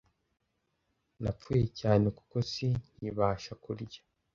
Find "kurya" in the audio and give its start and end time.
3.63-4.01